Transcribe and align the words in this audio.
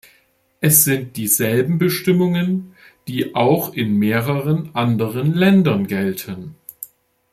Es 0.61 0.83
sind 0.83 1.15
dieselben 1.15 1.77
Bestimmungen, 1.77 2.73
die 3.07 3.35
auch 3.35 3.75
in 3.75 3.97
mehreren 3.99 4.71
anderen 4.73 5.31
Ländern 5.35 5.85
gelten. 5.85 6.55